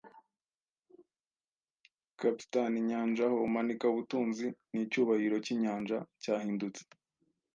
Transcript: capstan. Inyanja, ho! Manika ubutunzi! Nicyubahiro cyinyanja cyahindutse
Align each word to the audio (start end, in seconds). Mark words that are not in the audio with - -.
capstan. 2.19 2.73
Inyanja, 2.81 3.23
ho! 3.31 3.37
Manika 3.55 3.85
ubutunzi! 3.89 4.45
Nicyubahiro 4.73 5.35
cyinyanja 5.45 5.97
cyahindutse 6.21 6.81